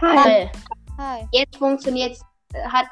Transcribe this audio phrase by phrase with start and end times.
[0.00, 0.50] Hi.
[0.98, 1.26] Hi.
[1.32, 2.20] Jetzt funktioniert's.
[2.52, 2.86] Äh, Hat.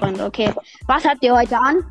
[0.00, 0.52] Und okay.
[0.86, 1.84] Was habt ihr heute an?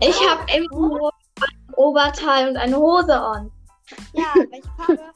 [0.00, 3.50] Ich habe einfach nur ein Oberteil und eine Hose an.
[4.12, 5.12] Ja, welche Farbe?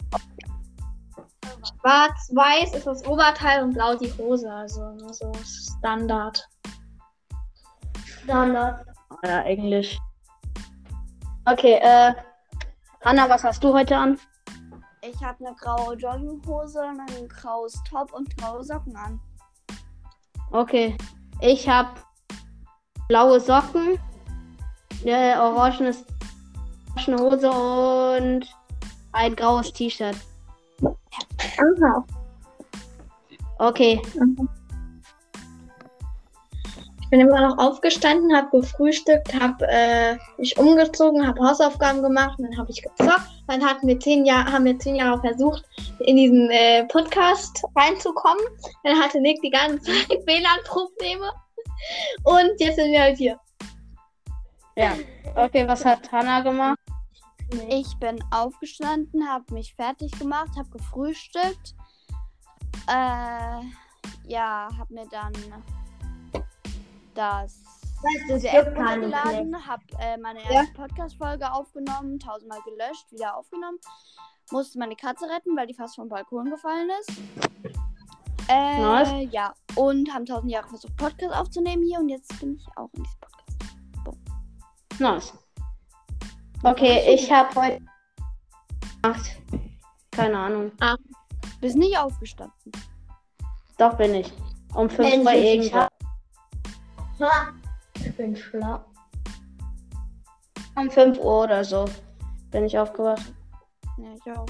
[1.80, 4.50] Schwarz-weiß ist das Oberteil und blau die Hose.
[4.50, 5.32] Also nur so
[5.78, 6.46] Standard.
[8.24, 8.86] Standard.
[9.24, 9.98] Ja, Englisch.
[11.44, 12.12] Okay, äh.
[13.02, 14.18] Anna, was hast du heute an?
[15.02, 19.18] Ich habe eine graue Jogginghose, ein graues Top und graue Socken an.
[20.52, 20.94] Okay.
[21.40, 22.04] Ich hab
[23.08, 23.98] blaue Socken,
[25.06, 26.04] orangenes
[26.96, 28.46] orangene Hose und
[29.12, 30.16] ein graues T-Shirt.
[30.82, 32.04] Aha.
[33.58, 34.02] Okay.
[37.00, 42.50] Ich bin immer noch aufgestanden, habe gefrühstückt, habe äh, mich umgezogen, habe Hausaufgaben gemacht, und
[42.50, 43.39] dann habe ich gezockt.
[43.50, 45.64] Dann hatten wir zehn Jahre, haben wir zehn Jahre versucht,
[45.98, 48.44] in diesen äh, Podcast reinzukommen.
[48.84, 51.32] Dann hatte Nick die ganze Zeit WLAN-Probleme.
[52.22, 53.40] Und jetzt sind wir halt hier.
[54.76, 54.92] Ja.
[55.34, 56.78] Okay, was hat Hannah gemacht?
[57.68, 61.74] Ich bin aufgestanden, habe mich fertig gemacht, habe gefrühstückt.
[62.86, 63.64] Äh,
[64.28, 65.32] ja, habe mir dann
[67.14, 67.79] das Das
[68.28, 73.78] diese App runtergeladen, habe äh, meine erste Podcast-Folge aufgenommen, tausendmal gelöscht, wieder aufgenommen.
[74.50, 77.12] Musste meine Katze retten, weil die fast vom Balkon gefallen ist.
[78.48, 79.28] Äh, Nice.
[79.30, 83.04] ja, und haben tausend Jahre versucht, Podcast aufzunehmen hier und jetzt bin ich auch in
[83.04, 84.30] diesem Podcast.
[84.98, 85.32] Nice.
[86.62, 87.80] Okay, ich habe heute
[89.02, 89.30] gemacht.
[90.10, 90.72] Keine Ahnung.
[91.60, 92.72] Bist nicht aufgestanden.
[93.78, 94.32] Doch bin ich.
[94.74, 95.72] Um 5 Uhr Endlich,
[98.20, 98.84] bin schlau.
[100.76, 101.86] Um 5 Uhr oder so
[102.50, 103.32] bin ich aufgewacht.
[103.96, 104.46] Ja, ich auch.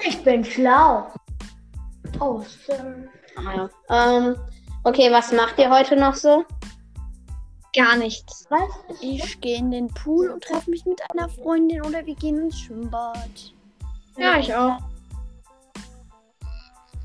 [0.00, 1.10] Ich bin schlau.
[2.20, 3.08] Oh, Sir.
[3.36, 4.18] Ah, ja.
[4.18, 4.36] ähm,
[4.84, 6.44] okay, was macht ihr heute noch so?
[7.74, 8.46] Gar nichts.
[8.50, 9.00] Was?
[9.00, 12.60] Ich gehe in den Pool und treffe mich mit einer Freundin oder wir gehen ins
[12.60, 13.54] Schwimmbad.
[14.18, 14.76] Ja, ich auch.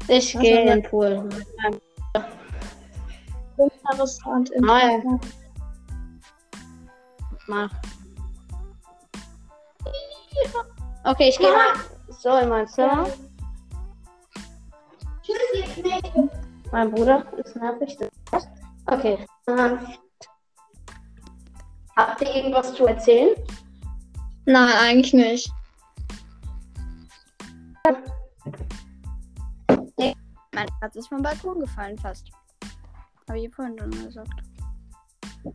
[0.10, 1.30] Ich gehe in den Pool.
[3.58, 4.52] Interessant.
[4.60, 5.20] Nein.
[7.48, 7.72] Mach.
[11.04, 11.74] Okay, ich gehe mal
[12.10, 13.08] so in mein Zimmer.
[15.24, 16.30] Tschüss, ihr Knechte.
[16.72, 17.98] Mein Bruder ist nervig.
[18.88, 19.18] Okay.
[19.48, 19.80] Ähm,
[21.96, 23.36] habt ihr irgendwas zu erzählen?
[24.46, 25.52] Nein, eigentlich nicht.
[30.54, 32.32] Meine Katze ist vom Balkon gefallen fast.
[33.28, 34.30] Habe ich vorhin schon gesagt.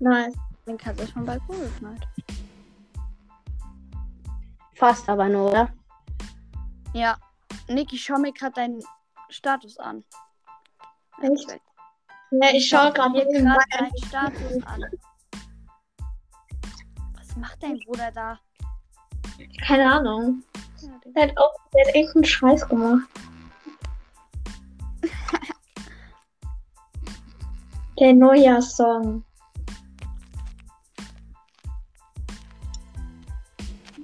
[0.00, 0.32] Nein.
[0.66, 2.06] Meine Katze ist vom Balkon geknallt.
[4.74, 5.68] Fast aber nur, oder?
[6.92, 7.16] Ja.
[7.68, 8.82] Nick, ich schau mir gerade deinen
[9.28, 10.04] Status an.
[11.22, 11.48] Echt?
[12.30, 14.82] Ja, ich schaue gerade deinen Status an.
[17.16, 18.38] Was macht dein Bruder da?
[19.66, 20.42] Keine Ahnung.
[20.80, 23.08] Ja, der- Der hat auch der hat irgendeinen Scheiß gemacht.
[28.02, 29.24] Der Neujahrssong.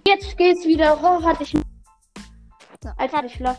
[0.07, 0.97] Jetzt geht's wieder.
[1.03, 1.51] Oh, hatte ich.
[1.51, 2.91] So.
[2.97, 3.57] Hatte ich Flop.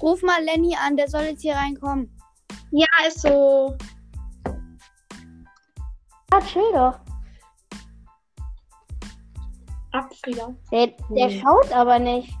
[0.00, 2.16] Ruf mal Lenny an, der soll jetzt hier reinkommen.
[2.70, 3.76] Ja, ist so.
[6.30, 7.00] Ah, chill doch.
[9.90, 10.54] Abfrieder.
[10.70, 12.32] Der, der schaut aber nicht.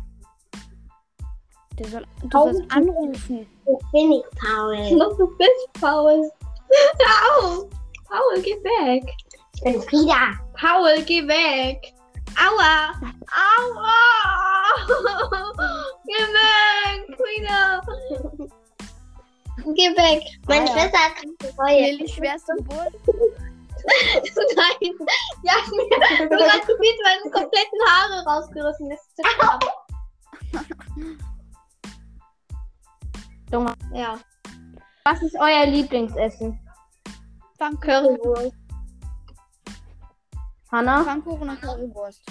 [1.80, 3.40] Der soll, du sollst anrufen.
[3.40, 4.96] Ich bin nicht Paul.
[4.96, 6.30] Noch du bist Paul.
[6.70, 7.68] Hör auf.
[8.08, 9.04] Paul, geh weg.
[9.54, 10.34] Ich bin Frieda.
[10.54, 11.92] Paul, geh weg.
[12.36, 12.92] Aua.
[13.30, 13.96] Aua.
[16.06, 17.16] geh weg.
[17.16, 17.80] Frieda.
[19.74, 20.22] Geh weg.
[20.48, 20.66] Meine.
[20.68, 21.90] Schwester hat keine Reue.
[21.92, 22.94] Lilly, schwerste Geburt.
[24.56, 24.92] Nein.
[25.42, 28.90] Ja, mir du hast gefühlt meine kompletten Haare rausgerissen.
[28.90, 29.64] Das ist zu knapp.
[33.52, 33.74] Junge.
[33.92, 34.18] Ja.
[35.10, 36.60] Was ist euer Lieblingsessen?
[37.58, 38.56] Pfannkuchen, Currywurst.
[40.70, 41.02] Hanna?
[41.02, 42.22] Pfannkuchen und Currywurst.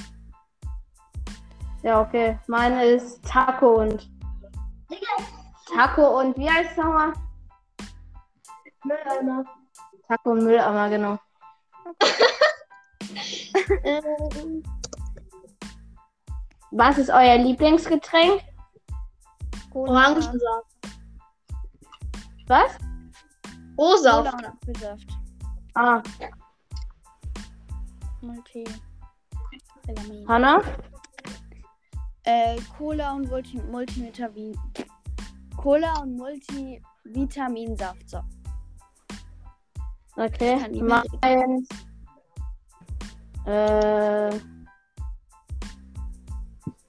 [1.84, 2.40] Ja, okay.
[2.48, 4.10] Meine ist Taco und.
[5.76, 7.12] Taco und wie heißt es nochmal?
[8.86, 9.44] Mülleimer.
[10.08, 11.20] Taco und Mülleimer, genau.
[16.72, 18.42] Was ist euer Lieblingsgetränk?
[19.74, 20.69] Orangensaft.
[22.50, 22.78] Was?
[23.78, 24.24] Rosa.
[24.24, 25.07] Cola und Apfelsaft.
[25.75, 26.01] Ah,
[28.24, 28.66] Und Tee.
[29.86, 30.28] Vitamin.
[30.28, 30.62] Hanna?
[32.24, 34.57] Äh, Cola und Multi Multivitamin.
[35.57, 38.10] Cola und Multivitaminsaft.
[38.10, 38.19] So.
[40.16, 40.68] Okay.
[40.69, 41.69] mehr Meins.
[43.45, 44.40] Äh.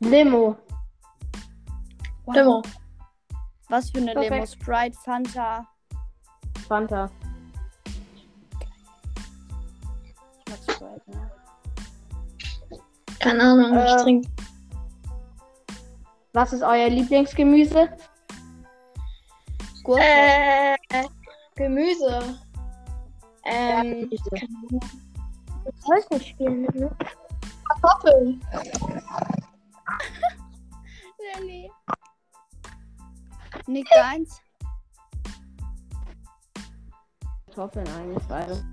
[0.00, 0.56] Limo.
[2.32, 2.62] Limo.
[3.70, 4.32] Was für eine Perfekt.
[4.32, 4.46] Limo?
[4.46, 5.66] Sprite, Fanta.
[6.66, 7.08] Fanta.
[10.04, 10.14] Ich
[10.48, 11.30] mag Sprite, ne?
[13.20, 14.28] Keine Ahnung, ich Äh, trinke.
[16.32, 17.88] Was ist euer Lieblingsgemüse?
[19.84, 20.02] Gurke.
[20.02, 20.76] Äh,
[21.54, 22.38] Gemüse.
[23.44, 24.30] Ähm, Gemüse.
[25.64, 26.90] Ich weiß nicht spielen, ne?
[27.68, 28.40] Kartoffeln.
[31.36, 31.70] Lilly.
[33.70, 34.40] Nick deins.
[37.46, 38.64] Kartoffeln eigentlich beide.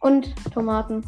[0.00, 1.04] Und Tomaten.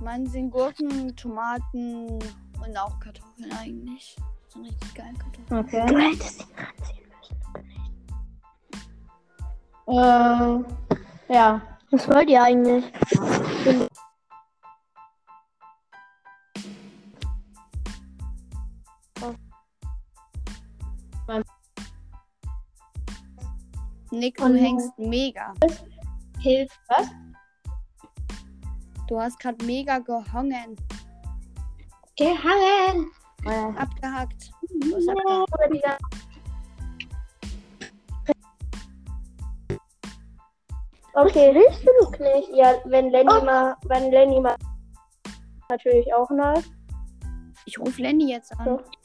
[0.00, 2.06] Meinen sind Gurken, Tomaten
[2.64, 4.16] und auch Kartoffeln eigentlich.
[4.48, 5.60] So richtig geil Kartoffeln.
[5.60, 5.86] Okay.
[5.86, 7.08] Du hättest ihn ranziehen
[11.28, 11.60] Äh, ja.
[11.90, 12.84] Was wollt ihr eigentlich?
[24.10, 25.54] Nick, du Oh hängst mega.
[26.40, 26.70] Hilf.
[29.08, 30.76] Du hast gerade mega gehongen.
[32.16, 33.10] Gehangen.
[33.44, 34.50] Äh, Abgehackt.
[34.80, 36.02] Du hast abgehackt.
[41.14, 42.48] Okay, hilfst du nicht?
[42.54, 44.56] Ja, wenn Lenny mal, wenn Lenny mal
[45.68, 46.62] natürlich auch mal.
[47.66, 48.64] Ich rufe Lenny jetzt an.
[48.64, 49.01] So.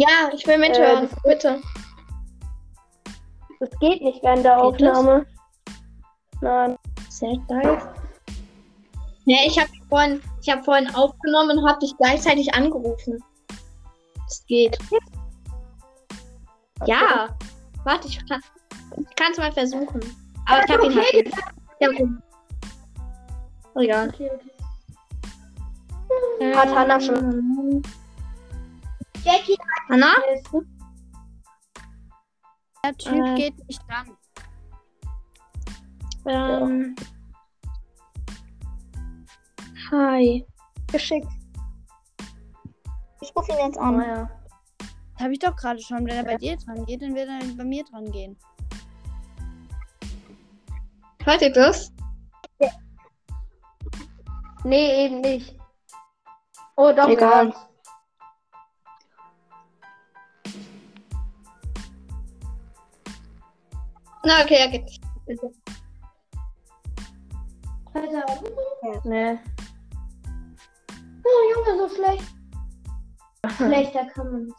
[0.00, 1.60] Ja, ich will mithören, Äh, das- bitte.
[3.60, 4.96] Das geht nicht während der Geht das?
[4.96, 5.26] Aufnahme.
[6.40, 6.78] Nein.
[7.10, 7.78] Sehr geil.
[9.26, 13.22] Ja, ich habe vorhin, ich habe vorhin aufgenommen und habe dich gleichzeitig angerufen.
[14.26, 14.78] Es geht.
[16.86, 17.28] Ja.
[17.84, 18.40] Warte, ich kann
[19.32, 20.00] es mal versuchen.
[20.46, 21.38] Aber ich habe ihn halt nicht.
[21.78, 22.22] Ich hab ihn.
[23.74, 24.10] Oh, egal.
[26.54, 27.82] Hat Hannah schon.
[29.24, 29.56] Jackie,
[29.88, 30.14] Hannah?
[32.84, 33.34] Der Typ Äh.
[33.34, 34.16] geht nicht dran.
[36.26, 36.96] Ähm.
[39.90, 40.46] Hi.
[40.90, 41.28] geschickt.
[43.20, 44.00] Ich rufe ihn jetzt oh, an.
[44.00, 44.30] ja.
[44.78, 46.06] Das habe ich doch gerade schon.
[46.06, 48.38] Wenn er bei dir dran geht, dann wird er bei mir dran gehen.
[51.24, 51.92] Hört ihr das?
[54.64, 55.56] Nee, eben nicht.
[56.76, 57.08] Oh, doch.
[57.08, 57.48] Egal.
[57.48, 57.69] ja.
[64.24, 65.00] Na, okay, er geht.
[69.04, 69.38] Nee.
[71.24, 72.24] Oh, Junge, so schlecht.
[73.56, 74.56] Schlechter kann man nicht.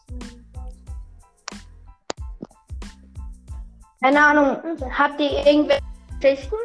[4.01, 4.57] Keine Ahnung.
[4.97, 5.81] Habt ihr irgendwelche
[6.19, 6.55] Geschichten?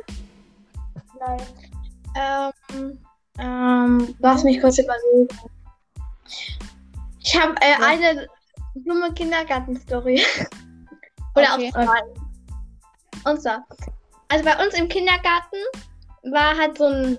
[1.19, 2.53] Nein.
[2.75, 2.99] Ähm,
[3.39, 5.29] ähm, lass mich kurz überlegen.
[7.21, 7.87] Ich habe äh, Ja.
[7.87, 8.27] eine
[8.75, 10.23] dumme Kindergartenstory.
[11.35, 11.69] Oder Okay.
[11.75, 12.26] auch zwei.
[13.27, 13.65] Und zwar,
[14.29, 15.57] also bei uns im Kindergarten
[16.31, 17.19] war halt so ein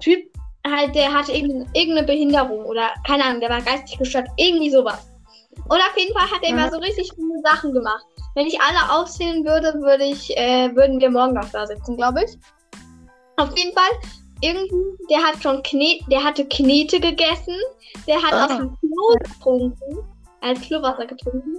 [0.00, 0.20] Typ,
[0.66, 5.10] halt, der hatte irgendeine, Behinderung oder keine Ahnung, der war geistig gestört, irgendwie sowas.
[5.68, 8.04] Und auf jeden Fall hat er immer so richtig coole Sachen gemacht.
[8.34, 12.24] Wenn ich alle aufzählen würde, würde ich, äh, würden wir morgen noch da sitzen, glaube
[12.24, 12.38] ich.
[13.36, 13.90] Auf jeden Fall,
[14.42, 17.56] irgendwie, der hat schon Kne der hatte Knete gegessen,
[18.06, 18.44] der hat Ah.
[18.44, 19.98] aus dem Klo getrunken,
[20.40, 21.56] als Klowasser getrunken.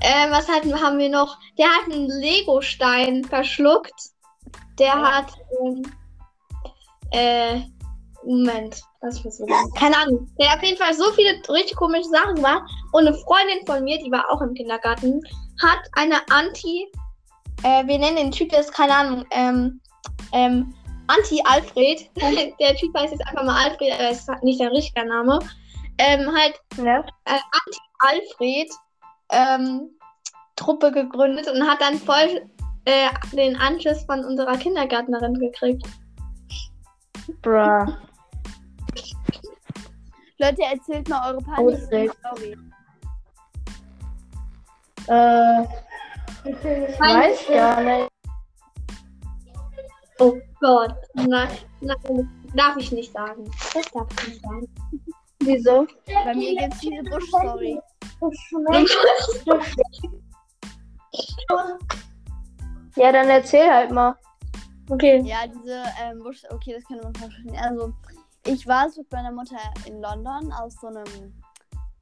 [0.00, 1.38] Äh, was hatten, haben wir noch?
[1.58, 3.94] Der hat einen Lego-Stein verschluckt.
[4.78, 5.82] Der hat, ähm,
[7.12, 7.60] äh,
[8.24, 9.40] Moment, was das?
[9.78, 10.28] Keine Ahnung.
[10.38, 12.62] Der hat auf jeden Fall so viele richtig komische Sachen gemacht.
[12.92, 15.20] Und eine Freundin von mir, die war auch im Kindergarten,
[15.62, 16.90] hat eine Anti,
[17.62, 19.80] äh, wir nennen den Typ jetzt, keine Ahnung, ähm,
[20.32, 20.74] ähm,
[21.06, 22.10] Anti-Alfred.
[22.60, 25.38] der Typ heißt jetzt einfach mal Alfred, aber ist nicht der richtige Name.
[25.98, 27.04] Ähm, halt Ja.
[28.00, 28.68] Alfred
[29.30, 29.90] ähm,
[30.56, 32.48] Truppe gegründet und hat dann voll
[32.84, 35.86] äh, den Anschluss von unserer Kindergärtnerin gekriegt.
[37.42, 37.86] Bruh.
[40.38, 42.10] Leute, erzählt mal eure Lustig.
[42.22, 42.56] Panik-Story.
[45.08, 45.64] Äh,
[46.98, 48.08] weiß gar nicht.
[50.18, 50.94] Oh Gott.
[51.14, 51.48] Nein,
[51.80, 53.50] nein, darf ich nicht sagen.
[53.74, 54.68] Das darf ich nicht sagen.
[55.40, 55.86] Wieso?
[56.06, 57.80] Bei mir gibt es diese Busch-Story.
[62.96, 64.16] Ja, dann erzähl halt mal.
[64.88, 65.20] Okay.
[65.24, 67.56] Ja, diese ähm, Busch, okay, das könnte man verstehen.
[67.56, 67.92] Also,
[68.46, 71.04] Ich war es mit meiner Mutter in London auf so einem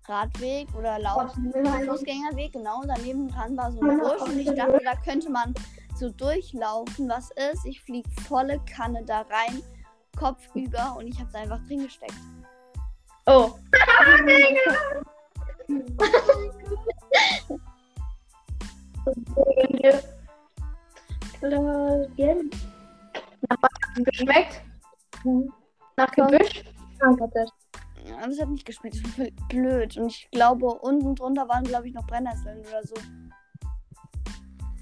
[0.07, 2.83] Radweg oder Lauf Fußgängerweg, genau.
[2.87, 5.55] Daneben dran war so ein Busch und ich dachte, da könnte man
[5.97, 7.09] so durchlaufen.
[7.09, 7.65] Was ist?
[7.65, 9.63] Ich flieg volle Kanne da rein,
[10.19, 12.15] Kopf über und ich habe einfach drin gesteckt.
[13.27, 13.53] Oh.
[24.05, 24.63] Geschmeckt?
[25.97, 26.65] Nach Gebüsch?
[27.01, 27.17] Ja,
[28.27, 29.97] Das hat nicht geschmeckt, das war voll blöd.
[29.97, 32.95] Und ich glaube, unten drunter waren, glaube ich, noch Brennnesseln oder so.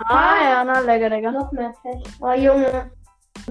[0.06, 1.32] Ah ja, na lecker, lecker.
[1.32, 2.02] Noch mehr Pech.
[2.20, 2.90] Oh Junge.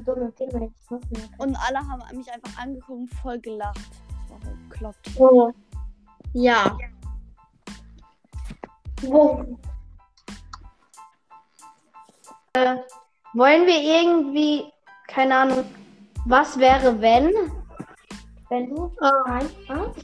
[0.05, 0.89] Dumme Teammates.
[0.89, 1.39] Noch mehr Pech.
[1.39, 3.79] Und alle haben mich einfach angeguckt und voll gelacht.
[4.23, 5.11] Das war voll bekloppt.
[5.17, 5.51] Oh.
[6.33, 6.77] Ja.
[12.53, 12.75] Äh,
[13.33, 14.65] wollen wir irgendwie,
[15.07, 15.63] keine Ahnung,
[16.25, 17.31] was wäre, wenn?
[18.49, 19.23] Wenn du Oh.
[19.25, 19.95] einfach.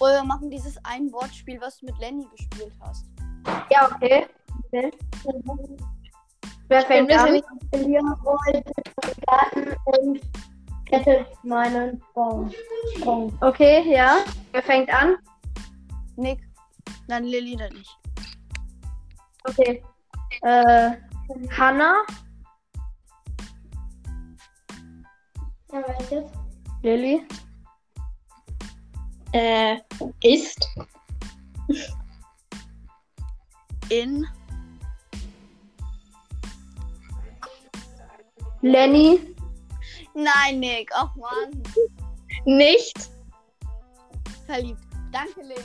[0.00, 3.06] Oder wir machen dieses ein Wortspiel, was du mit Lenny gespielt hast.
[3.70, 4.26] Ja, okay.
[6.68, 7.32] Wer fängt an?
[7.34, 8.72] sind verlieren wollte
[9.26, 10.20] Garten und
[10.90, 12.02] rettet meinen.
[12.14, 12.50] Baum.
[13.40, 14.18] Okay, ja.
[14.52, 15.16] Wer fängt an?
[16.16, 16.49] Nick.
[17.08, 17.98] Nein, Lilly dann nicht.
[19.44, 19.82] Okay.
[20.42, 20.92] Äh,
[21.56, 22.04] Hannah,
[25.72, 26.30] Ja, welches?
[26.82, 27.22] Lilly,
[29.32, 29.76] Äh,
[30.22, 30.68] ist.
[33.90, 34.26] In.
[38.62, 39.20] Lenny,
[40.14, 40.90] Nein, Nick.
[40.94, 41.62] Ach Mann.
[42.44, 43.10] Nicht.
[44.46, 44.82] Verliebt.
[45.12, 45.62] Danke, Lilly.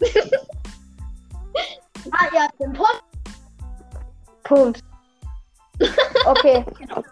[2.12, 3.04] Ah, ja, den Post.
[4.44, 4.84] Punkt.
[6.26, 6.64] Okay.
[6.78, 7.02] Genau.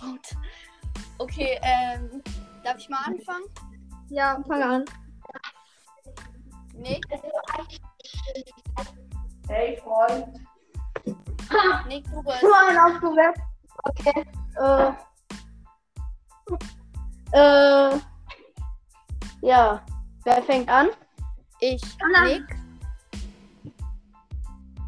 [0.00, 0.36] Punkt.
[1.18, 2.22] Okay, ähm.
[2.64, 3.44] Darf ich mal anfangen?
[4.08, 4.84] Ja, fang an.
[6.74, 7.04] Nick.
[9.48, 10.26] Hey, Freund.
[11.86, 12.42] Nick, du bist.
[12.42, 13.38] Nur ein aufgewärmt.
[13.84, 14.24] Okay.
[14.58, 14.92] Äh.
[17.32, 18.00] Äh.
[19.42, 19.80] Ja.
[20.24, 20.88] Wer fängt an?
[21.60, 21.80] Ich.
[22.24, 22.65] Nick.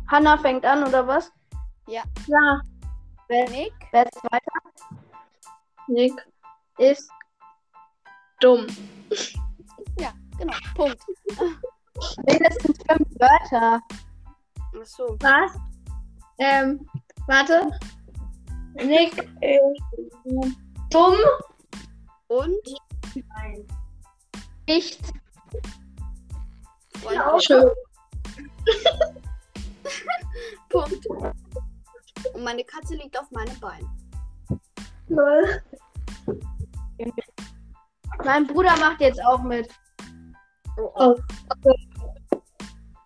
[0.08, 1.30] Hannah fängt an, oder was?
[1.86, 2.02] Ja.
[3.28, 3.72] Nick.
[3.92, 4.52] Wer ist weiter?
[5.86, 6.12] Nick.
[6.78, 7.10] Ist.
[8.40, 8.66] Dumm.
[9.98, 10.54] Ja, genau.
[10.74, 11.02] Punkt.
[12.26, 13.80] Mindestens fünf Wörter.
[14.78, 15.16] Achso.
[15.20, 15.52] Was?
[16.38, 16.88] Ähm,
[17.26, 17.70] warte.
[18.74, 20.56] Nick ist
[20.90, 21.16] dumm.
[22.28, 22.54] Und?
[24.66, 25.00] Nicht.
[27.02, 27.42] Freund.
[27.42, 27.70] Schön.
[30.68, 31.06] Punkt.
[32.34, 33.86] Und meine Katze liegt auf meinem Bein.
[35.08, 35.62] Lol.
[38.24, 39.68] Mein Bruder macht jetzt auch mit.
[40.76, 41.16] Oh.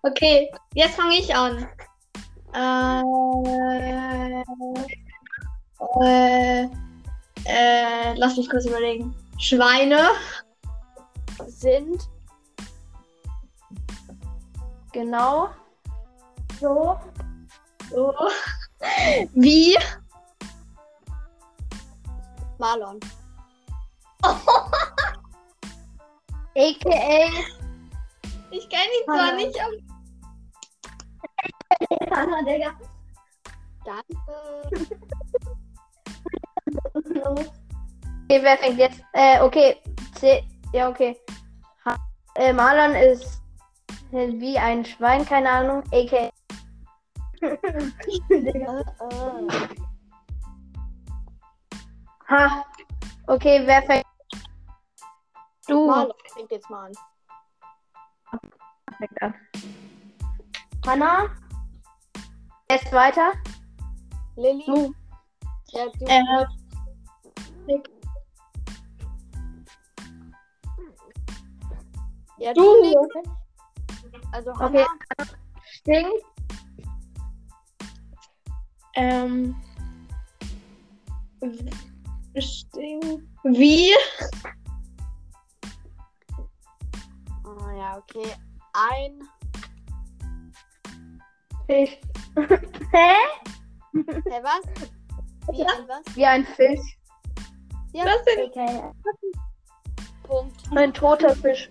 [0.02, 1.68] Okay, jetzt fange ich an.
[2.54, 3.02] Äh,
[6.00, 6.68] äh,
[7.44, 9.14] äh, lass mich kurz überlegen.
[9.38, 10.10] Schweine.
[11.46, 12.08] Sind.
[14.92, 15.48] Genau.
[16.62, 16.96] So.
[17.90, 18.14] So.
[19.34, 19.76] Wie?
[22.58, 23.00] Marlon.
[26.54, 27.30] AKA.
[28.52, 29.36] Ich kenne ihn zwar Hallo.
[29.36, 29.72] nicht, aber
[32.16, 32.78] Hanna, Digga.
[33.84, 34.14] Danke.
[38.24, 39.02] Okay, wer fängt jetzt?
[39.14, 39.82] Äh, okay.
[40.20, 41.18] C ja, okay.
[41.84, 41.96] Ha
[42.36, 43.42] äh, Marlon ist
[44.12, 45.82] wie ein Schwein, keine Ahnung.
[45.90, 46.31] AKA.
[52.28, 52.64] Ha.
[53.26, 54.06] Okay, wer fängt?
[55.66, 55.86] Du.
[55.86, 56.92] Marlon fängt jetzt mal an.
[58.98, 59.34] Fängt an.
[60.86, 61.28] Hanna.
[62.68, 63.32] Wer ist weiter?
[64.36, 64.64] Lilly.
[64.64, 64.94] Du.
[65.72, 66.04] Ja, du.
[66.06, 66.22] äh,
[72.38, 72.80] ja, du.
[72.80, 72.96] Nick.
[74.32, 74.86] Also Okay.
[74.86, 75.30] Hannah.
[75.64, 76.31] Stinkt.
[78.94, 79.56] Ähm.
[83.44, 83.90] Wie?
[87.44, 88.32] Oh, ja, okay.
[88.74, 89.28] Ein.
[91.66, 91.98] Fisch.
[92.92, 93.14] Hä?
[93.94, 94.62] Hä, was?
[95.50, 96.16] Wie ein was?
[96.16, 96.98] Wie ein Fisch.
[97.92, 98.82] Ja, Das sind Okay.
[100.22, 100.56] Punkt.
[100.74, 101.70] Ein toter Fisch.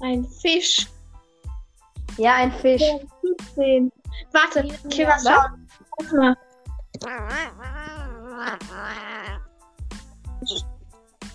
[0.00, 0.86] ein Fisch.
[2.16, 2.82] Ja, ein Fisch.
[3.54, 3.92] 15.
[4.32, 5.66] Warte, okay, was schauen.
[5.98, 6.36] Warte mal.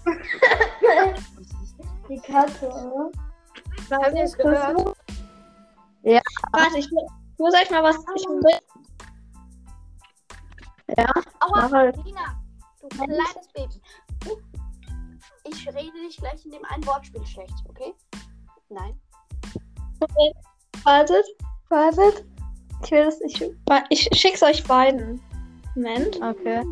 [2.10, 3.12] Die Katze, oder?
[3.91, 4.96] Habt ihr es gehört?
[6.03, 6.22] Ja.
[6.51, 7.96] Warte, ich, mu- ich muss euch mal was.
[8.15, 8.60] Ich will,
[11.39, 11.98] Aua, halt.
[12.05, 12.39] Lina,
[12.79, 13.82] du kleines Baby.
[15.46, 17.94] Ich rede dich gleich in dem einen Wortspiel schlecht, okay?
[18.70, 19.00] Nein.
[20.84, 21.25] Wartet,
[21.70, 22.25] wartet.
[22.84, 23.22] Ich will das.
[23.22, 23.51] Ich,
[23.89, 25.22] ich schick's euch beiden.
[25.75, 26.22] Moment.
[26.22, 26.63] Okay.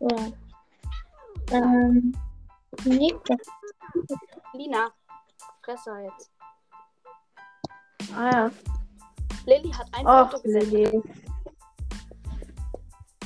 [0.00, 0.32] So.
[1.52, 2.12] Ähm.
[2.84, 3.16] Nick,
[4.52, 4.90] Lina,
[5.62, 6.30] Fresse jetzt.
[8.14, 8.50] Ah ja.
[9.46, 10.72] Lilly hat ein Och, Foto gesendet.
[10.72, 11.02] Lilly.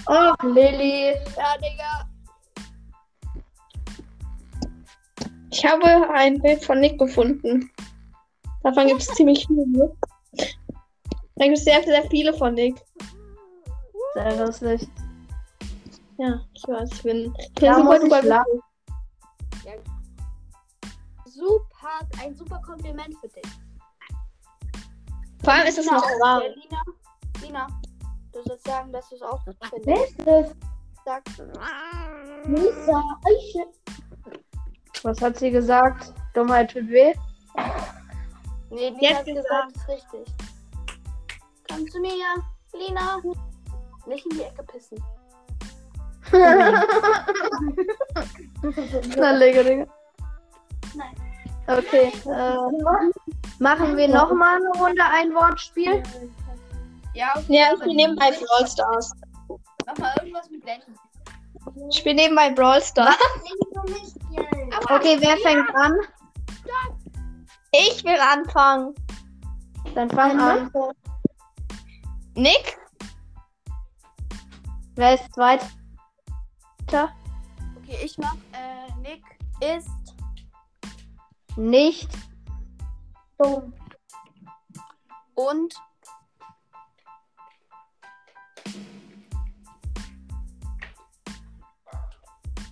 [0.07, 1.14] Och, Lilly.
[1.37, 2.09] Ja, Digga.
[5.50, 7.71] Ich habe ein Bild von Nick gefunden.
[8.62, 9.97] Davon gibt es ziemlich viele.
[11.37, 12.76] Da gibt es sehr, sehr viele von Nick.
[14.14, 14.88] Sehr lustig.
[16.19, 18.61] Ja, ich weiß, ich bin, ich bin Da super, super lachen.
[21.25, 23.50] Super, ein super Kompliment für dich.
[25.43, 26.43] Vor allem ist es nicht wahr.
[26.43, 26.83] Ja, Lina,
[27.40, 27.67] Lina,
[28.33, 30.19] du sollst sagen, dass du es auch gut Wer findest.
[30.19, 30.55] ist das?
[31.07, 31.23] Sag.
[32.45, 33.02] Lisa.
[33.25, 33.67] Eiche.
[35.02, 36.12] Was hat sie gesagt?
[36.35, 37.14] Dummheit tut weh.
[38.71, 40.27] Nee, Lina Jetzt hat gesagt, ist richtig.
[41.69, 42.12] Komm zu mir,
[42.73, 43.21] Lina.
[44.07, 45.03] Nicht in die Ecke pissen.
[49.17, 49.87] Na, Lege, Digga.
[50.95, 51.15] Nein.
[51.67, 52.12] Okay.
[52.27, 52.57] Äh,
[53.59, 56.03] machen wir nochmal eine Runde ein Wortspiel?
[57.15, 57.45] Ja, okay.
[57.49, 59.12] Ja, ich bin nebenbei Brawl Stars.
[59.87, 60.95] Mach mal irgendwas mit Blenden.
[61.91, 63.17] Ich spiele nebenbei Brawl Stars.
[64.89, 65.99] Okay, wer fängt an?
[67.73, 68.95] Ich will anfangen.
[69.95, 70.71] Dann fang an.
[72.35, 72.79] Nick?
[74.97, 75.67] Wer ist zweiter?
[76.89, 78.35] Okay, ich mach.
[78.52, 79.23] Äh, Nick
[79.61, 79.89] ist
[81.56, 82.11] Nicht.
[83.39, 83.73] Dumm.
[85.35, 85.75] und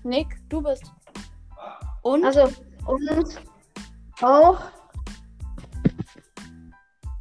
[0.02, 0.84] Nick, du bist.
[2.02, 2.50] Und Also,
[2.86, 3.40] und
[4.22, 4.60] auch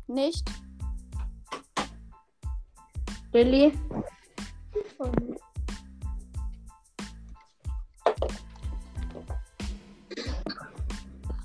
[0.07, 0.49] nicht.
[3.33, 3.73] Lilly.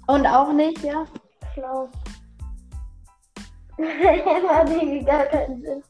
[0.06, 1.06] Und auch nicht, ja?
[1.54, 1.88] Schlau.
[3.78, 5.82] Hat irgendwie gar keinen Sinn.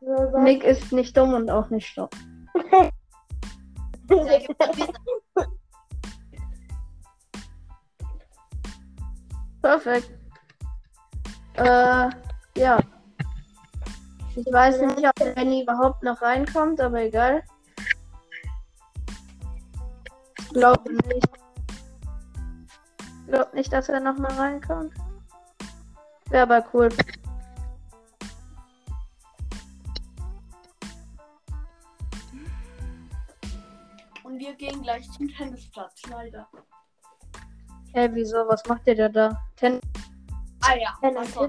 [0.00, 0.38] So.
[0.38, 2.08] Nick ist nicht dumm und auch nicht schlau.
[9.62, 10.25] Perfekt.
[11.56, 12.10] Äh,
[12.56, 12.78] ja.
[14.34, 17.42] Ich weiß nicht, ob Lenny überhaupt noch reinkommt, aber egal.
[20.38, 21.28] Ich glaube nicht.
[23.20, 24.92] Ich glaube nicht, dass er noch mal reinkommt.
[26.28, 26.90] Wäre aber cool.
[34.24, 36.46] Und wir gehen gleich zum Tennisplatz, leider.
[37.94, 38.46] Hä, wieso?
[38.46, 39.40] Was macht ihr da da?
[39.56, 39.80] Ten
[40.66, 40.96] Ah ja.
[41.00, 41.48] Wenn so.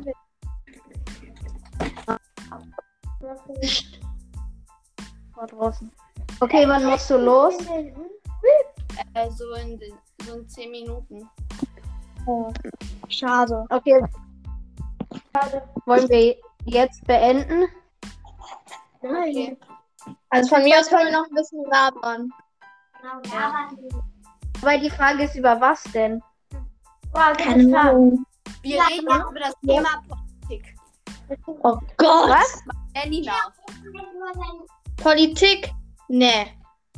[5.36, 5.92] war draußen.
[6.40, 7.56] Okay, wann musst du los?
[9.14, 11.30] Äh, so in den, so in 10 Minuten.
[13.10, 13.66] Schade.
[13.70, 14.04] Okay.
[15.86, 17.68] Wollen wir jetzt beenden?
[19.02, 19.58] Okay.
[20.30, 22.30] Also von mir aus können wir noch ein bisschen labern.
[24.62, 26.22] Weil die Frage ist, über was denn?
[27.14, 28.26] Keine Ahnung.
[28.68, 30.76] Wir reden jetzt über das Thema Politik.
[31.64, 32.30] Oh Gott.
[32.30, 32.62] Was?
[32.96, 33.52] Nanny nach.
[34.98, 35.72] Politik?
[36.10, 36.48] Nee.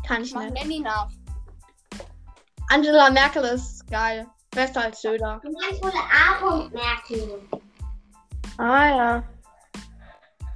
[0.08, 0.54] Kann Ich ich mach nicht.
[0.56, 1.10] Nanny nach.
[2.72, 4.28] Angela Merkel ist geil.
[4.52, 5.40] Besser als Söder.
[8.58, 9.24] Ah ja.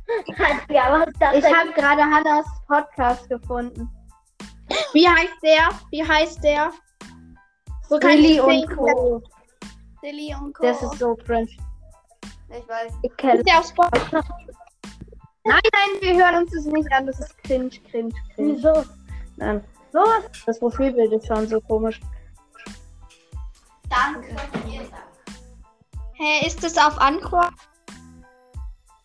[0.70, 1.56] Ja, was ist das Ich denn?
[1.58, 3.90] habe gerade Hannas Podcast gefunden.
[4.94, 5.70] Wie heißt der?
[5.92, 6.72] Wie heißt der?
[7.88, 8.76] So kann Willi ich und.
[8.76, 9.22] Co.
[10.04, 10.64] Silly und Co.
[10.64, 11.48] Das ist so cringe.
[12.50, 12.92] ich weiß.
[13.04, 13.88] Ich kenne Ist der auf Spot?
[15.46, 17.08] Nein, nein, wir hören uns das nicht an.
[17.08, 18.56] Das ist cringe, cringe, cringe.
[18.56, 18.84] Wieso?
[19.38, 19.64] Nein.
[19.94, 20.04] So,
[20.46, 22.02] das Profilbild ist schon so komisch.
[23.90, 24.36] Danke.
[26.16, 27.50] Hä, ist das auf Anchor?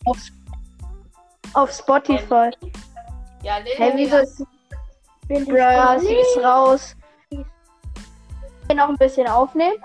[0.05, 0.19] Auf,
[1.55, 2.51] auf Spotify.
[3.43, 3.77] Ja, Lilly.
[3.77, 4.41] Hey, wieso ist
[5.29, 6.97] Will ich Bruh, doch sie ist raus.
[7.31, 9.77] Wir noch ein bisschen aufnehmen?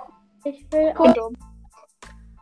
[0.45, 1.33] Ich will Cool.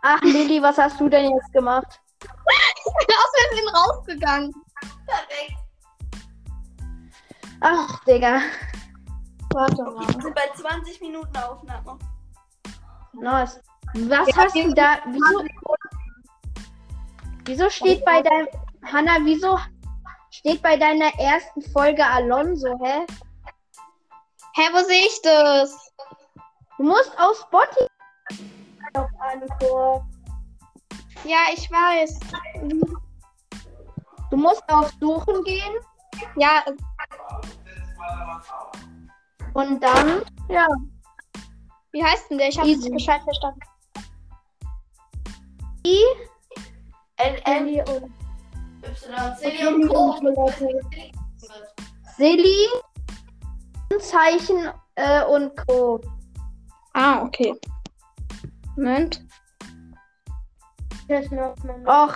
[0.02, 2.02] Ach, Lilly, was hast du denn jetzt gemacht?
[2.20, 4.54] Ich bin aus Versehen rausgegangen.
[5.06, 5.58] Perfekt.
[7.62, 8.42] Ach, Digga.
[9.54, 10.08] Warte mal.
[10.08, 12.00] Wir sind bei 20 Minuten Aufnahme.
[13.14, 13.62] Nice.
[13.94, 14.98] Was hast du da?
[15.06, 15.46] Wieso,
[17.46, 18.48] wieso steht bei deinem.
[18.84, 19.60] Hanna, wieso
[20.32, 23.06] steht bei deiner ersten Folge Alonso, hä?
[24.56, 25.94] Hä, wo sehe ich das?
[26.78, 27.90] Du musst auf Spotify.
[28.93, 30.08] Auf Anchor.
[31.23, 32.19] Ja, ich weiß.
[34.30, 35.73] Du musst auf Suchen gehen
[36.36, 36.63] Ja,
[39.54, 40.21] und dann.
[40.49, 40.67] Ja.
[41.91, 42.47] wie heißt denn der?
[42.49, 43.60] Ich habe es Bescheid verstanden.
[45.84, 45.95] L,
[47.17, 48.12] M, Handy und
[48.84, 50.17] Y, C und Co.
[52.17, 52.67] Silly,
[53.99, 55.99] Zeichen äh, und Co.
[56.93, 57.54] Ah, okay.
[58.76, 59.22] Moment.
[61.86, 62.16] Och.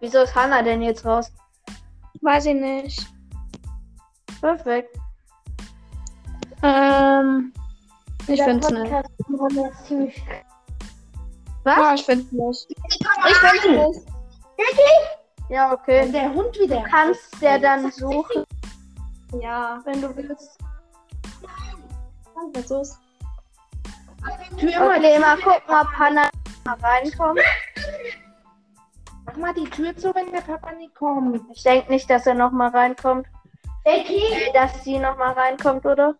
[0.00, 1.32] Wieso ist Hanna denn jetzt raus?
[2.20, 3.06] Weiß ich nicht.
[4.40, 4.96] Perfekt.
[6.62, 7.52] Ähm,
[8.26, 8.92] ich es nicht.
[8.92, 10.22] Ist
[11.64, 11.78] Was?
[11.78, 12.66] Ah, ich finde es nicht.
[12.88, 14.16] Ich finde es nicht.
[15.48, 16.10] Ja, okay.
[16.10, 16.76] Der Hund wieder.
[16.76, 18.44] Du kannst der dann suchen,
[19.40, 20.58] Ja, wenn du willst.
[24.26, 24.96] Versuch's.
[24.96, 26.30] Okay, mal gucken, ob Hanna
[26.64, 27.40] mal reinkommt.
[29.26, 31.40] Mach mal die Tür zu, wenn der Papa nicht kommt.
[31.54, 33.26] Ich denke nicht, dass er noch mal reinkommt.
[33.84, 36.16] Becky, Äh, Dass sie noch mal reinkommt, oder?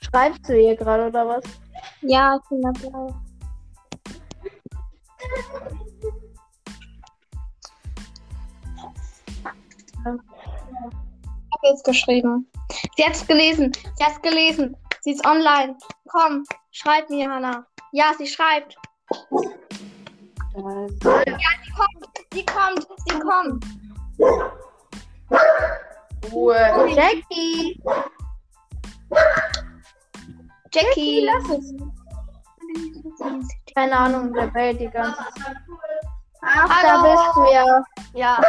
[0.00, 1.44] Schreibst du ihr gerade, oder was?
[2.02, 3.14] Ja, ich bin dabei.
[10.04, 10.04] Ich
[11.60, 12.50] habe jetzt geschrieben.
[12.96, 13.72] Sie hat's gelesen.
[13.96, 14.76] Sie hat's gelesen.
[15.02, 15.76] Sie ist online.
[16.08, 17.66] Komm, schreib mir, Hannah.
[17.92, 18.76] Ja, sie schreibt.
[19.30, 22.08] Ja, sie kommt.
[22.32, 22.86] Sie kommt.
[23.06, 23.64] Sie kommt.
[26.32, 26.92] Ruhe.
[26.94, 27.80] Jackie!
[30.72, 31.20] Jackie.
[31.26, 31.74] lass es.
[33.74, 35.56] Keine Ahnung, der bellt die ganze Zeit.
[36.42, 37.84] Ach, da bist du ja.
[38.14, 38.40] Ja,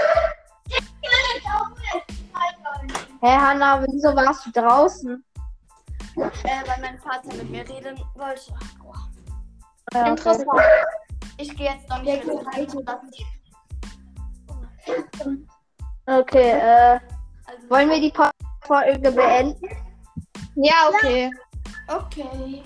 [3.22, 5.24] Hä, Hanna, wieso warst du draußen?
[6.18, 8.54] äh, weil mein Vater mit mir reden wollte.
[8.84, 8.94] Oh,
[9.94, 10.10] Ja, okay.
[10.10, 10.48] Interessant.
[11.38, 12.38] Ich gehe jetzt noch nicht mit.
[16.08, 17.00] Okay, äh,
[17.46, 18.14] Also, wollen wir die
[18.62, 19.70] Folge beenden?
[20.56, 21.32] Ja, okay.
[21.88, 22.64] okay.